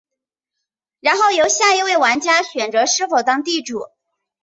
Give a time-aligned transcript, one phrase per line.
[0.99, 3.85] 然后由下一位玩家选择是否当地主。